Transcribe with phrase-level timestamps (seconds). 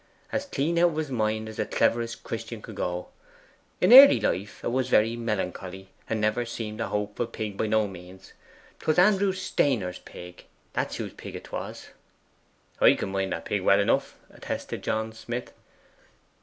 [0.31, 3.09] As clean out of his mind as the cleverest Christian could go.
[3.79, 7.87] In early life 'a was very melancholy, and never seemed a hopeful pig by no
[7.87, 8.33] means.
[8.79, 11.89] 'Twas Andrew Stainer's pig that's whose pig 'twas.'
[12.79, 15.53] 'I can mind the pig well enough,' attested John Smith.